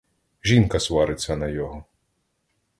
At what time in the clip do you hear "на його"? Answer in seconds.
1.35-1.85